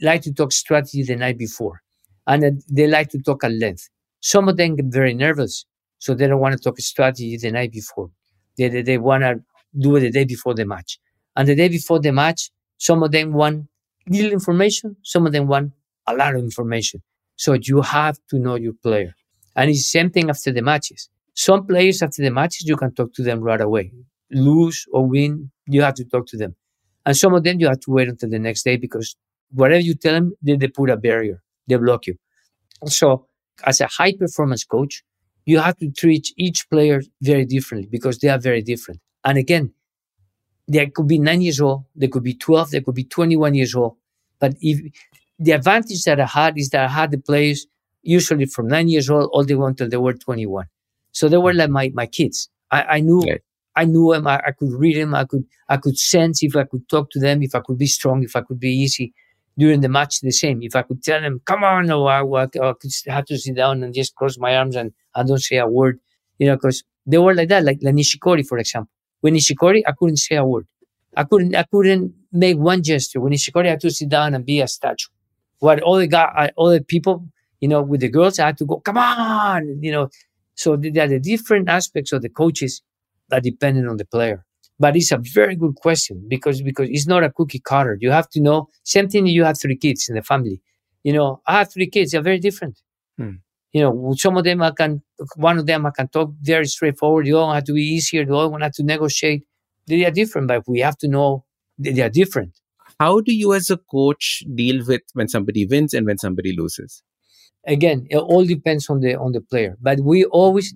[0.00, 1.82] like to talk strategy the night before,
[2.26, 3.88] and they like to talk at length.
[4.20, 5.64] Some of them get very nervous,
[5.98, 8.10] so they don't want to talk strategy the night before.
[8.58, 9.40] They, they, they want to
[9.78, 10.98] do it the day before the match.
[11.36, 13.66] And the day before the match, some of them want
[14.08, 15.72] little information, some of them want
[16.06, 17.02] a lot of information.
[17.36, 19.14] So you have to know your player.
[19.56, 21.08] And it's the same thing after the matches.
[21.34, 23.92] Some players after the matches, you can talk to them right away.
[24.30, 26.54] Lose or win, you have to talk to them.
[27.06, 29.16] And some of them you have to wait until the next day because
[29.52, 31.42] whatever you tell them, they, they put a barrier.
[31.66, 32.16] They block you.
[32.86, 33.26] So
[33.64, 35.02] as a high performance coach,
[35.46, 39.00] you have to treat each player very differently because they are very different.
[39.24, 39.72] And again,
[40.68, 43.74] they could be nine years old, they could be 12, they could be 21 years
[43.74, 43.96] old.
[44.38, 44.80] But if
[45.38, 47.66] the advantage that I had is that I had the players
[48.02, 50.66] usually from nine years old all the way until they were 21.
[51.12, 52.48] So they were like my, my kids.
[52.70, 53.42] I, I knew, right.
[53.76, 54.26] I knew them.
[54.26, 55.14] I, I, could read them.
[55.14, 57.86] I could, I could sense if I could talk to them, if I could be
[57.86, 59.14] strong, if I could be easy
[59.58, 60.62] during the match the same.
[60.62, 63.56] If I could tell them, come on, no, I, I, I could have to sit
[63.56, 66.00] down and just cross my arms and I don't say a word,
[66.38, 68.90] you know, because they were like that, like, like Nishikori, for example.
[69.20, 70.66] When Nishikori, I couldn't say a word.
[71.16, 73.20] I couldn't, I couldn't make one gesture.
[73.20, 75.08] When Nishikori, I had to sit down and be a statue.
[75.58, 77.26] What all the guy, uh, all the people,
[77.60, 80.08] you know, with the girls, I had to go, come on, you know.
[80.54, 82.82] So there are the different aspects of the coaches
[83.30, 84.44] that depending on the player.
[84.78, 87.98] But it's a very good question because because it's not a cookie cutter.
[88.00, 88.68] You have to know.
[88.84, 89.26] Same thing.
[89.26, 90.62] You have three kids in the family.
[91.04, 92.12] You know, I have three kids.
[92.12, 92.80] They're very different.
[93.18, 93.36] Hmm.
[93.72, 95.02] You know, some of them I can,
[95.36, 97.28] one of them I can talk very straightforward.
[97.28, 98.24] Other one have to be easier.
[98.24, 99.44] The other one have to negotiate.
[99.86, 101.44] They are different, but we have to know
[101.78, 102.58] they are different.
[102.98, 107.02] How do you, as a coach, deal with when somebody wins and when somebody loses?
[107.66, 109.76] Again, it all depends on the on the player.
[109.80, 110.74] But we always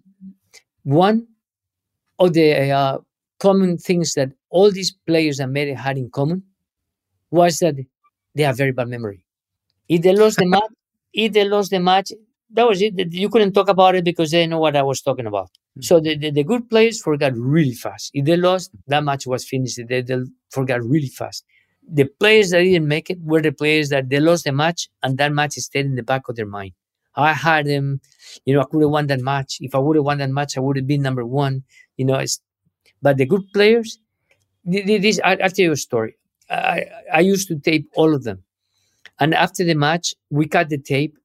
[0.85, 1.27] one
[2.19, 2.99] of the uh,
[3.41, 6.43] common things that all these players that made it had in common
[7.31, 7.75] was that
[8.35, 9.25] they have very bad memory.
[9.89, 10.71] If they lost the match,
[11.13, 12.13] if they lost the match,
[12.53, 12.95] that was it.
[13.13, 15.51] You couldn't talk about it because they know what I was talking about.
[15.81, 18.11] So the, the, the good players forgot really fast.
[18.15, 19.81] If they lost, that match was finished.
[19.89, 20.19] They, they
[20.51, 21.45] forgot really fast.
[21.87, 25.19] The players that didn't make it were the players that they lost the match and
[25.19, 26.73] that match stayed in the back of their mind.
[27.17, 28.01] I had them,
[28.45, 29.59] you know, I could have won that match.
[29.61, 31.65] If I would have won that match, I would have been number one.
[31.97, 32.41] You know, it's,
[33.03, 33.99] but the good players,
[34.65, 36.17] this, I, I'll tell you a story.
[36.51, 38.43] I, I used to tape all of them.
[39.21, 41.17] And after the match, we cut the tape,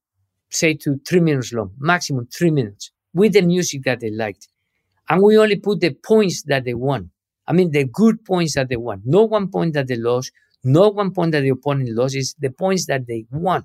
[0.50, 4.48] say to three minutes long, maximum three minutes with the music that they liked.
[5.10, 7.10] And we only put the points that they won.
[7.48, 9.02] I mean, the good points that they won.
[9.06, 10.32] No one point that they lost,
[10.64, 12.16] no one point that the opponent lost.
[12.16, 13.64] It's the points that they won.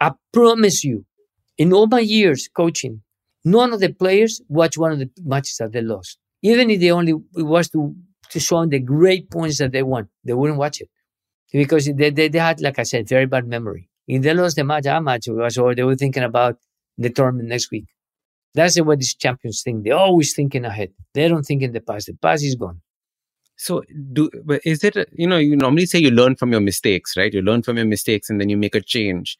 [0.00, 1.04] I promise you,
[1.58, 3.02] in all my years coaching,
[3.44, 6.18] none of the players watch one of the matches that they lost.
[6.42, 7.94] Even if they only it was to,
[8.30, 10.88] to show them the great points that they won, they wouldn't watch it.
[11.52, 13.88] Because they, they, they had, like I said, very bad memory.
[14.08, 16.56] If they lost the match, how much was, or they were thinking about
[16.98, 17.86] the tournament next week.
[18.54, 19.84] That's the way these champions think.
[19.84, 20.92] They're always thinking ahead.
[21.14, 22.06] They don't think in the past.
[22.06, 22.80] The past is gone.
[23.56, 24.28] So, do
[24.64, 27.32] is it you know you normally say you learn from your mistakes, right?
[27.32, 29.38] You learn from your mistakes and then you make a change.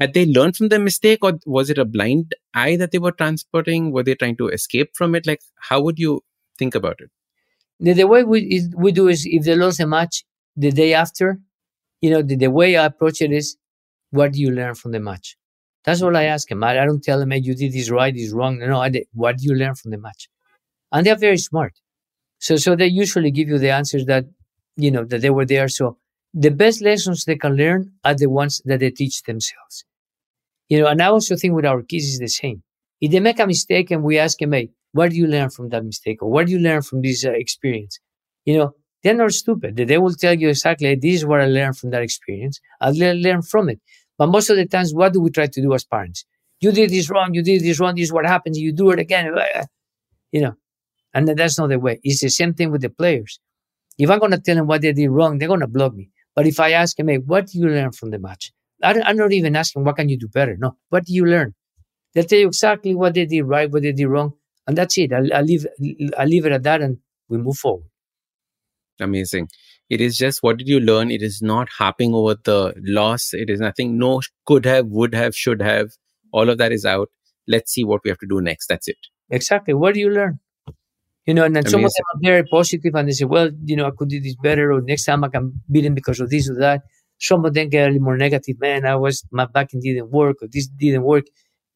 [0.00, 3.12] Had they learned from their mistake, or was it a blind eye that they were
[3.12, 3.92] transporting?
[3.92, 5.26] Were they trying to escape from it?
[5.26, 6.22] Like, how would you
[6.58, 7.10] think about it?
[7.78, 10.24] The, the way we we do is if they lost a match
[10.56, 11.38] the day after,
[12.00, 13.56] you know, the, the way I approach it is,
[14.10, 15.36] what do you learn from the match?
[15.84, 18.32] That's all I ask them I, don't tell them, hey, you did this right, this
[18.32, 18.58] wrong.
[18.58, 19.06] No, I did.
[19.12, 20.28] what do you learn from the match?
[20.92, 21.74] And they're very smart.
[22.38, 24.24] So, so they usually give you the answers that,
[24.76, 25.68] you know, that they were there.
[25.68, 25.98] So
[26.34, 29.84] the best lessons they can learn are the ones that they teach themselves.
[30.70, 32.62] You know, and I also think with our kids is the same.
[33.00, 35.68] If they make a mistake and we ask them, hey, what do you learn from
[35.70, 36.22] that mistake?
[36.22, 37.98] Or what do you learn from this uh, experience?
[38.44, 39.76] You know, they're not stupid.
[39.76, 42.60] They will tell you exactly, this is what I learned from that experience.
[42.80, 43.80] I'll learn from it.
[44.16, 46.24] But most of the times, what do we try to do as parents?
[46.60, 47.34] You did this wrong.
[47.34, 47.94] You did this wrong.
[47.94, 48.58] This is what happens.
[48.58, 49.34] You do it again.
[50.30, 50.54] You know,
[51.14, 51.98] and that's not the way.
[52.04, 53.40] It's the same thing with the players.
[53.98, 56.10] If I'm going to tell them what they did wrong, they're going to block me.
[56.36, 58.52] But if I ask them, hey, what do you learn from the match?
[58.82, 60.56] I'm not even asking, what can you do better?
[60.58, 61.54] No, what do you learn?
[62.14, 64.32] They'll tell you exactly what they did right, what they did wrong.
[64.66, 65.12] And that's it.
[65.12, 65.66] I'll, I'll leave,
[66.18, 67.84] I'll leave it at that and we move forward.
[69.00, 69.48] Amazing.
[69.88, 71.10] It is just what did you learn?
[71.10, 73.32] It is not harping over the loss.
[73.32, 73.98] It is nothing.
[73.98, 75.90] No, could have, would have, should have.
[76.32, 77.08] All of that is out.
[77.48, 78.68] Let's see what we have to do next.
[78.68, 78.98] That's it.
[79.30, 79.74] Exactly.
[79.74, 80.38] What do you learn?
[81.26, 83.76] You know, and then some of them are very positive and they say, well, you
[83.76, 86.30] know, I could do this better or next time I can beat him because of
[86.30, 86.82] this or that.
[87.20, 88.56] Some of them get a little more negative.
[88.60, 91.26] Man, I was, my backing didn't work or this didn't work.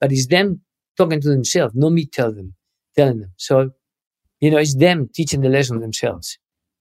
[0.00, 0.60] But it's them
[0.96, 2.54] talking to themselves, not me tell them,
[2.96, 3.32] telling them.
[3.36, 3.70] So,
[4.40, 6.38] you know, it's them teaching the lesson themselves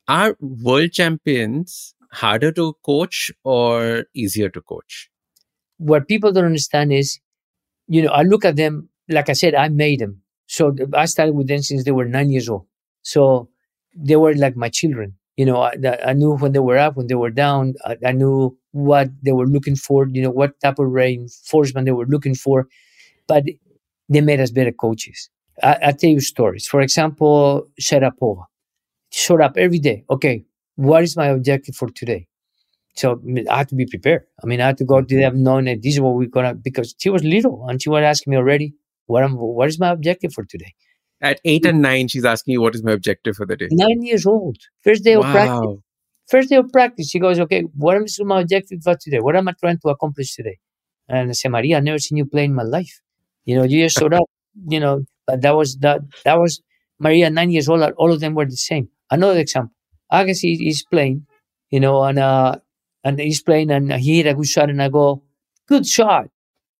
[0.07, 5.09] are world champions harder to coach or easier to coach?
[5.77, 7.19] What people don't understand is,
[7.87, 10.21] you know, I look at them, like I said, I made them.
[10.47, 12.67] So I started with them since they were nine years old.
[13.01, 13.49] So
[13.95, 15.15] they were like my children.
[15.37, 15.73] You know, I,
[16.05, 17.73] I knew when they were up, when they were down.
[17.85, 21.91] I, I, knew what they were looking for, you know, what type of reinforcement they
[21.91, 22.67] were looking for.
[23.27, 23.45] But
[24.09, 25.29] they made us better coaches.
[25.61, 26.67] I, will tell you stories.
[26.67, 28.43] For example, Sharapova
[29.11, 30.03] showed up every day.
[30.09, 32.27] Okay, what is my objective for today?
[32.95, 33.19] So
[33.49, 34.23] I had to be prepared.
[34.43, 35.43] I mean, I had to go to them mm-hmm.
[35.43, 38.31] knowing that this is what we're gonna because she was little and she was asking
[38.31, 38.75] me already,
[39.07, 40.73] what am what is my objective for today?
[41.23, 43.69] At eight and nine, she's asking you what is my objective for the day.
[43.71, 44.57] Nine years old.
[44.83, 45.23] First day wow.
[45.23, 45.79] of practice.
[46.27, 49.19] First day of practice, she goes, Okay, what is my objective for today?
[49.19, 50.57] What am I trying to accomplish today?
[51.07, 53.01] And I say, Maria, I've never seen you play in my life.
[53.45, 54.29] You know, you just showed up,
[54.67, 56.61] you know, but that was that that was
[56.99, 58.89] Maria, nine years old, all of them were the same.
[59.09, 59.73] Another example,
[60.11, 61.25] Agassi is playing,
[61.69, 62.57] you know, and uh,
[63.03, 65.23] and he's playing and he hit a good shot and I go,
[65.67, 66.27] good shot.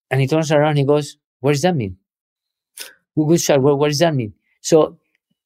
[0.10, 1.98] And he turns around and he goes, what does that mean?
[3.16, 4.34] Good shot, what, what does that mean?
[4.62, 4.98] So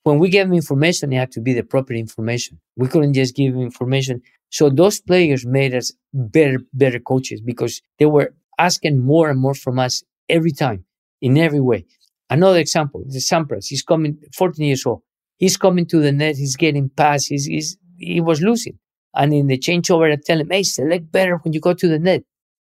[0.03, 2.59] when we gave him information, it had to be the proper information.
[2.75, 4.21] We couldn't just give him information.
[4.49, 9.53] So those players made us better, better coaches because they were asking more and more
[9.53, 10.85] from us every time
[11.21, 11.85] in every way.
[12.29, 15.01] Another example, the Sampras, he's coming 14 years old.
[15.37, 16.35] He's coming to the net.
[16.35, 17.27] He's getting past.
[17.27, 18.77] He's, he's he was losing.
[19.13, 21.99] And in the changeover, I tell him, hey, select better when you go to the
[21.99, 22.23] net.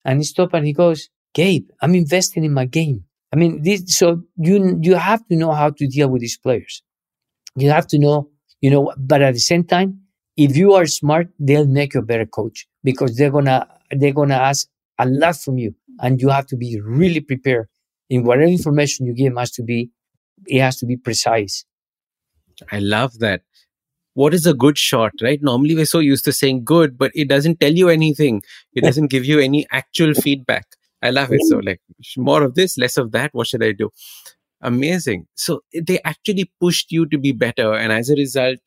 [0.03, 3.05] And he stops and he goes, Gabe, I'm investing in my game.
[3.33, 6.83] I mean, this, so you, you have to know how to deal with these players.
[7.55, 8.29] You have to know,
[8.61, 10.01] you know, but at the same time,
[10.37, 14.35] if you are smart, they'll make you a better coach because they're gonna, they're gonna
[14.35, 14.67] ask
[14.99, 17.67] a lot from you and you have to be really prepared
[18.09, 19.91] in whatever information you give has to be,
[20.47, 21.65] it has to be precise.
[22.71, 23.41] I love that.
[24.13, 25.41] what is a good shot, right?
[25.41, 28.41] Normally we're so used to saying good, but it doesn't tell you anything.
[28.73, 30.65] It doesn't give you any actual feedback.
[31.01, 31.41] I love it.
[31.49, 31.81] So like
[32.17, 33.33] more of this, less of that.
[33.33, 33.89] What should I do?
[34.61, 35.27] Amazing.
[35.35, 37.73] So they actually pushed you to be better.
[37.73, 38.57] And as a result,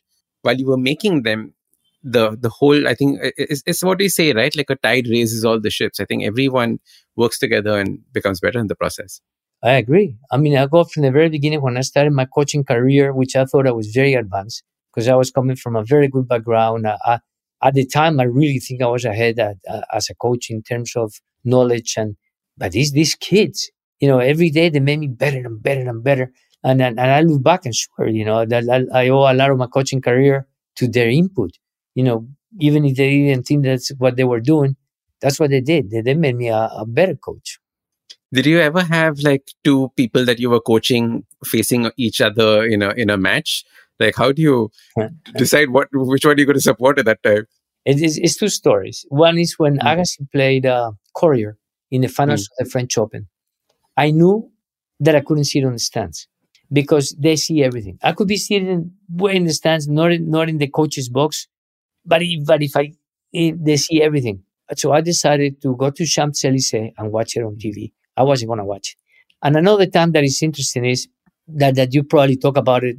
[0.43, 1.55] while you were making them,
[2.03, 4.55] the the whole I think it's, it's what we say, right?
[4.55, 6.01] Like a tide raises all the ships.
[6.01, 6.81] I think everyone
[7.17, 9.21] works together and becomes better in the process.
[9.63, 10.15] I agree.
[10.31, 13.35] I mean, I go from the very beginning when I started my coaching career, which
[13.35, 16.87] I thought I was very advanced because I was coming from a very good background.
[16.87, 17.19] I, I,
[17.63, 20.63] at the time, I really think I was ahead at, uh, as a coach in
[20.63, 22.17] terms of knowledge and
[22.57, 26.03] but these these kids, you know, every day they made me better and better and
[26.03, 26.33] better.
[26.63, 29.35] And and, and I look back and swear, you know, that I, I owe a
[29.35, 31.51] lot of my coaching career to their input.
[31.95, 32.29] You know,
[32.61, 34.77] even if they didn't think that's what they were doing,
[35.21, 35.91] that's what they did.
[35.91, 37.59] They, they made me a, a better coach.
[38.33, 42.83] Did you ever have like two people that you were coaching facing each other in
[42.83, 43.65] a in a match?
[44.01, 44.71] Like, how do you
[45.37, 47.47] decide what which one you're going to support at that time?
[47.85, 49.05] It is, it's two stories.
[49.11, 49.83] One is when mm.
[49.83, 51.59] Agassi played uh, Courier
[51.95, 52.51] in the finals mm.
[52.53, 53.29] of the French Open.
[53.97, 54.51] I knew
[55.01, 56.27] that I couldn't sit on the stands
[56.73, 57.99] because they see everything.
[58.03, 61.47] I could be sitting way in the stands, not in, not in the coach's box,
[62.05, 62.93] but if, but if I
[63.33, 64.43] if they see everything.
[64.77, 67.93] So I decided to go to Champs Elysees and watch it on TV.
[68.17, 68.97] I wasn't going to watch it.
[69.43, 71.09] And another time that is interesting is
[71.49, 72.97] that, that you probably talk about it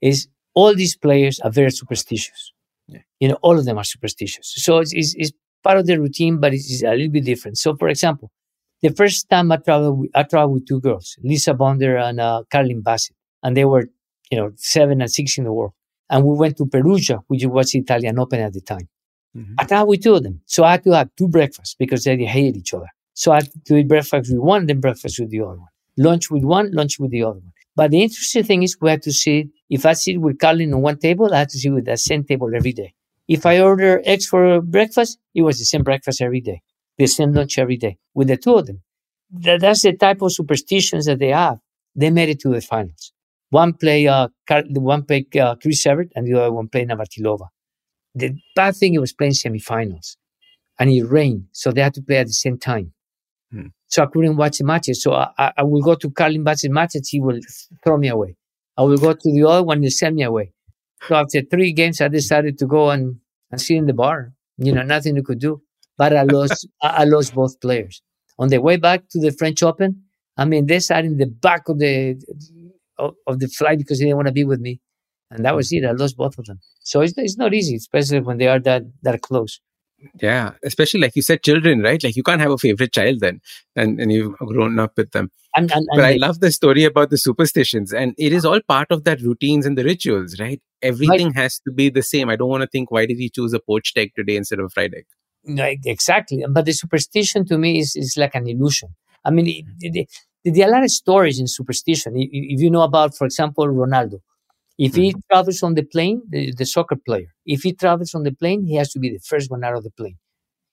[0.00, 2.52] is all these players are very superstitious.
[2.86, 3.00] Yeah.
[3.20, 4.52] You know, all of them are superstitious.
[4.56, 5.32] So it's, it's, it's
[5.66, 7.58] part of the routine, but it's, a little bit different.
[7.58, 8.30] So, for example,
[8.82, 12.42] the first time I traveled, with, I traveled with two girls, Lisa Bonder and uh,
[12.52, 13.84] Carling Bassett, and they were,
[14.30, 15.72] you know, seven and six in the world.
[16.08, 18.88] And we went to Perugia, which was Italian Open at the time.
[19.36, 19.54] Mm-hmm.
[19.58, 20.40] I traveled with two of them.
[20.46, 22.90] So I had to have two breakfasts because they hated each other.
[23.14, 25.72] So I had to eat breakfast with one, then breakfast with the other one.
[25.96, 27.52] Lunch with one, lunch with the other one.
[27.74, 30.82] But the interesting thing is we had to sit, if I sit with Caroline on
[30.82, 32.94] one table, I had to sit with that same table every day.
[33.28, 36.62] If I order eggs for breakfast, it was the same breakfast every day,
[36.98, 38.82] the same lunch every day with the two of them.
[39.30, 41.58] That, that's the type of superstitions that they have.
[41.94, 43.12] They made it to the finals.
[43.50, 44.28] One play, uh,
[44.68, 47.48] one play uh, Chris Evert, and the other one played Navratilova.
[48.14, 50.16] The bad thing, it was playing semifinals,
[50.78, 52.92] and it rained, so they had to play at the same time.
[53.52, 53.68] Hmm.
[53.88, 55.02] So I couldn't watch the matches.
[55.02, 57.40] So I, I, I will go to Carling Bassett's matches, he will
[57.84, 58.36] throw me away.
[58.76, 60.52] I will go to the other one, he'll send me away.
[61.02, 63.16] So after three games, I decided to go and,
[63.50, 64.32] and sit in the bar.
[64.58, 65.62] You know, nothing you could do.
[65.98, 68.02] But I lost, I lost both players.
[68.38, 70.02] On the way back to the French Open,
[70.36, 72.20] I mean, they sat in the back of the
[72.98, 74.80] of, of the flight because they didn't want to be with me,
[75.30, 75.84] and that was it.
[75.84, 76.60] I lost both of them.
[76.80, 79.60] So it's, it's not easy, especially when they are that that close.
[80.20, 82.02] Yeah, especially like you said, children, right?
[82.02, 83.40] Like you can't have a favorite child then,
[83.74, 85.30] and, and you've grown up with them.
[85.54, 88.90] And, and, but I love the story about the superstitions, and it is all part
[88.90, 90.60] of that routines and the rituals, right?
[90.82, 91.36] Everything right.
[91.36, 92.28] has to be the same.
[92.28, 94.66] I don't want to think why did he choose a poached egg today instead of
[94.66, 95.06] a fried egg.
[95.84, 98.90] exactly, but the superstition to me is is like an illusion.
[99.24, 100.08] I mean, it, it,
[100.44, 102.12] it, there are a lot of stories in superstition.
[102.16, 104.20] If you know about, for example, Ronaldo,
[104.78, 105.20] if he mm-hmm.
[105.30, 108.76] travels on the plane, the, the, soccer player, if he travels on the plane, he
[108.76, 110.18] has to be the first one out of the plane.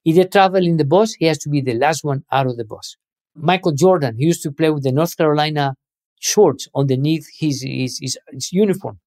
[0.03, 2.57] If they travel in the bus, he has to be the last one out of
[2.57, 2.97] the bus.
[3.35, 5.75] Michael Jordan, he used to play with the North Carolina
[6.19, 8.99] shorts underneath his, his, his, his uniform.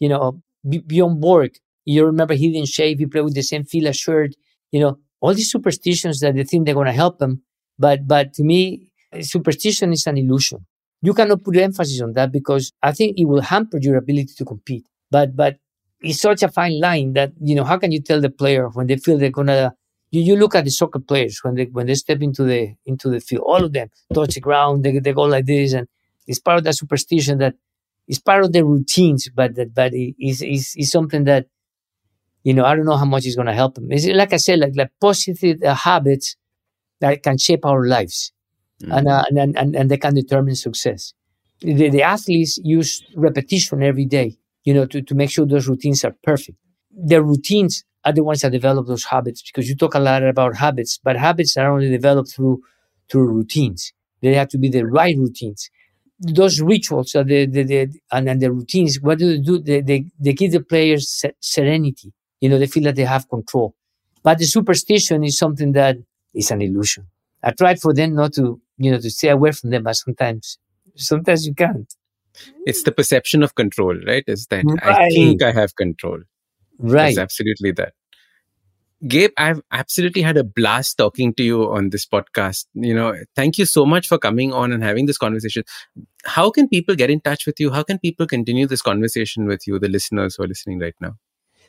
[0.00, 1.52] You know, Bjorn Borg,
[1.84, 4.32] you remember he didn't shave, he played with the same Fila shirt.
[4.72, 7.42] You know, all these superstitions that they think they're going to help him.
[7.78, 10.66] But, but to me, superstition is an illusion
[11.02, 14.44] you cannot put emphasis on that because I think it will hamper your ability to
[14.44, 14.84] compete.
[15.10, 15.58] But but
[16.00, 18.86] it's such a fine line that you know how can you tell the player when
[18.86, 19.74] they feel they're gonna
[20.10, 23.10] you, you look at the soccer players when they when they step into the into
[23.10, 25.88] the field, all of them touch the ground, they, they go like this, and
[26.26, 27.54] it's part of that superstition that
[28.06, 31.46] it's part of the routines, but that but it is is is something that
[32.44, 33.88] you know I don't know how much is gonna help them.
[33.90, 36.36] It's like I said, like like positive habits
[37.00, 38.32] that can shape our lives
[38.82, 38.96] mm.
[38.96, 41.14] and, uh, and, and, and they can determine success.
[41.60, 46.04] The, the athletes use repetition every day, you know, to, to make sure those routines
[46.04, 46.58] are perfect.
[46.90, 50.56] The routines are the ones that develop those habits because you talk a lot about
[50.56, 52.60] habits, but habits are only developed through
[53.08, 53.92] through routines.
[54.22, 55.70] They have to be the right routines.
[56.18, 59.58] Those rituals are the, the, the and, and the routines, what do they do?
[59.58, 62.12] They, they, they give the players serenity.
[62.40, 63.74] You know, they feel that they have control.
[64.22, 65.96] But the superstition is something that
[66.32, 67.08] is an illusion.
[67.42, 70.58] I tried for them not to you know, to stay away from them, but sometimes,
[70.96, 71.94] sometimes you can't.
[72.66, 74.24] It's the perception of control, right?
[74.26, 74.82] Is that right.
[74.82, 76.20] I think I have control.
[76.78, 77.10] Right.
[77.10, 77.92] It's absolutely that.
[79.06, 82.66] Gabe, I've absolutely had a blast talking to you on this podcast.
[82.74, 85.64] You know, thank you so much for coming on and having this conversation.
[86.24, 87.70] How can people get in touch with you?
[87.70, 91.16] How can people continue this conversation with you, the listeners who are listening right now?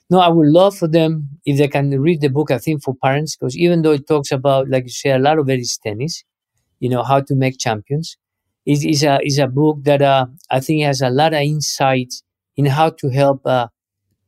[0.10, 2.52] No, I would love for them if they can read the book.
[2.52, 5.40] I think for parents, because even though it talks about, like you say, a lot
[5.40, 6.24] of it is tennis,
[6.80, 8.18] you know, how to make champions.
[8.66, 12.24] Is is a is a book that uh, I think has a lot of insights
[12.58, 13.68] in how to help uh,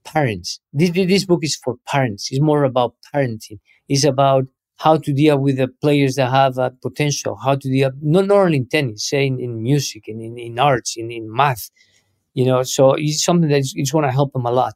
[0.06, 0.60] parents.
[0.74, 2.30] This this book is for parents.
[2.32, 3.60] It's more about parenting.
[3.90, 4.46] It's about
[4.78, 7.38] how to deal with the players that have uh, potential.
[7.38, 10.60] How to deal not, not only in tennis, say in, in music, in, in in
[10.60, 11.70] arts, in in math.
[12.34, 14.74] You know, so it's something that it's going to help them a lot.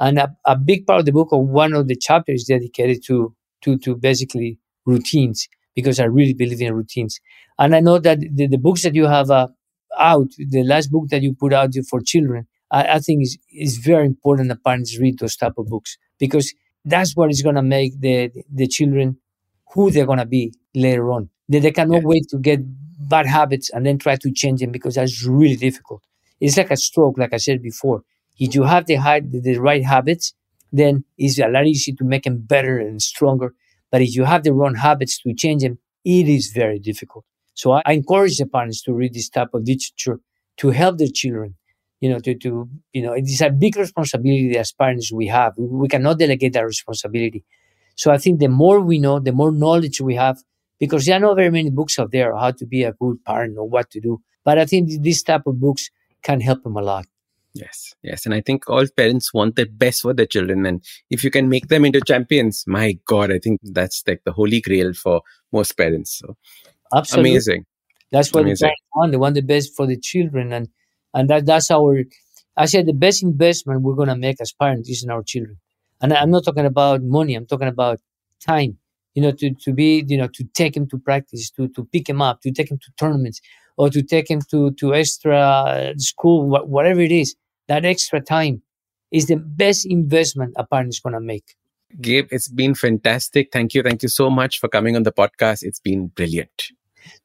[0.00, 3.04] And a, a big part of the book, or one of the chapters, is dedicated
[3.06, 7.20] to to to basically routines because I really believe in routines.
[7.58, 9.48] And I know that the, the books that you have uh,
[9.98, 13.78] out, the last book that you put out for children, I, I think is is
[13.78, 16.52] very important that parents read those type of books because
[16.84, 19.18] that's what is going to make the the children
[19.74, 21.30] who they're going to be later on.
[21.48, 22.60] They, they cannot wait to get
[23.08, 26.02] bad habits and then try to change them because that's really difficult.
[26.40, 28.02] It's like a stroke, like I said before.
[28.40, 30.34] If you have the, high, the, right habits,
[30.72, 33.54] then it's a lot easier to make them better and stronger.
[33.92, 37.26] But if you have the wrong habits to change them, it is very difficult.
[37.54, 40.20] So I, I encourage the parents to read this type of literature
[40.56, 41.56] to help their children.
[42.00, 45.52] You know, to, to you know, it is a big responsibility as parents we have.
[45.58, 47.44] We, we cannot delegate that responsibility.
[47.94, 50.38] So I think the more we know, the more knowledge we have,
[50.78, 53.22] because there are not very many books out there on how to be a good
[53.26, 54.22] parent or what to do.
[54.44, 55.90] But I think this type of books
[56.22, 57.04] can help them a lot.
[57.52, 58.26] Yes, yes.
[58.26, 60.66] And I think all parents want the best for their children.
[60.66, 64.32] And if you can make them into champions, my God, I think that's like the
[64.32, 65.22] holy grail for
[65.52, 66.16] most parents.
[66.18, 66.36] So
[66.94, 67.30] Absolutely.
[67.30, 67.66] amazing.
[68.12, 68.66] That's what Amazing.
[68.66, 69.10] the parents want.
[69.12, 70.52] They want the best for the children.
[70.52, 70.68] And,
[71.12, 72.04] and that, that's our,
[72.56, 75.58] I said the best investment we're going to make as parents is in our children.
[76.00, 77.34] And I'm not talking about money.
[77.34, 78.00] I'm talking about
[78.44, 78.78] time,
[79.14, 82.08] you know, to, to be, you know, to take him to practice, to, to pick
[82.08, 83.40] him up, to take him to tournaments
[83.80, 87.34] or to take him to, to extra uh, school, wha- whatever it is,
[87.66, 88.62] that extra time
[89.10, 91.54] is the best investment a parent is going to make.
[91.98, 93.48] Gabe, it's been fantastic.
[93.50, 93.82] Thank you.
[93.82, 95.62] Thank you so much for coming on the podcast.
[95.62, 96.64] It's been brilliant.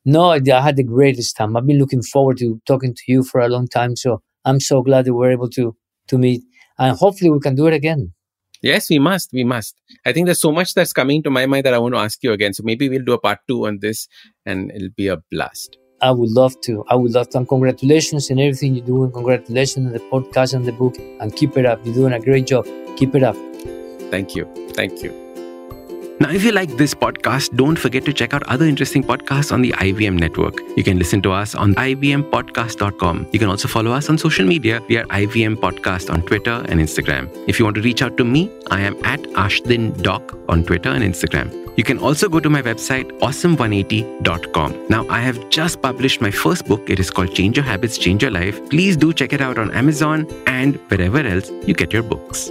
[0.05, 1.57] No, I had the greatest time.
[1.57, 3.97] I've been looking forward to talking to you for a long time.
[3.97, 5.75] So I'm so glad that we're able to,
[6.07, 6.41] to meet
[6.79, 8.13] and hopefully we can do it again.
[8.61, 9.33] Yes, we must.
[9.33, 9.75] We must.
[10.05, 12.23] I think there's so much that's coming to my mind that I want to ask
[12.23, 12.53] you again.
[12.53, 14.07] So maybe we'll do a part two on this
[14.45, 15.77] and it'll be a blast.
[16.01, 16.83] I would love to.
[16.87, 17.37] I would love to.
[17.39, 19.11] And congratulations on everything you're doing.
[19.11, 20.97] Congratulations on the podcast and the book.
[21.19, 21.85] And keep it up.
[21.85, 22.65] You're doing a great job.
[22.97, 23.35] Keep it up.
[24.11, 24.45] Thank you.
[24.73, 25.24] Thank you.
[26.17, 29.61] Now, if you like this podcast, don't forget to check out other interesting podcasts on
[29.61, 30.53] the IVM network.
[30.77, 33.27] You can listen to us on ivmpodcast.com.
[33.33, 34.81] You can also follow us on social media.
[34.87, 37.29] We are IVM Podcast on Twitter and Instagram.
[37.49, 40.89] If you want to reach out to me, I am at Ashdin Doc on Twitter
[40.89, 41.51] and Instagram.
[41.77, 44.85] You can also go to my website, awesome180.com.
[44.89, 46.89] Now, I have just published my first book.
[46.89, 48.69] It is called Change Your Habits, Change Your Life.
[48.69, 52.49] Please do check it out on Amazon and wherever else you get your books.